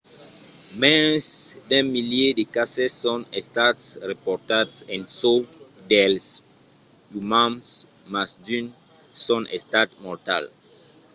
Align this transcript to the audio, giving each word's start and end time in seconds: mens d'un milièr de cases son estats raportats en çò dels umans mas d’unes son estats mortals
mens 0.81 1.25
d'un 1.69 1.85
milièr 1.95 2.31
de 2.39 2.45
cases 2.55 2.93
son 3.03 3.19
estats 3.39 3.83
raportats 4.09 4.73
en 4.95 5.01
çò 5.17 5.33
dels 5.91 6.27
umans 7.21 7.65
mas 8.13 8.31
d’unes 8.45 8.75
son 9.25 9.41
estats 9.57 9.97
mortals 10.05 10.51